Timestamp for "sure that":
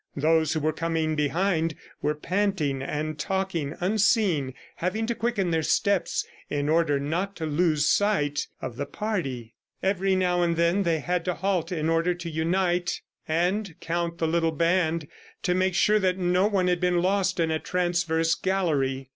15.75-16.17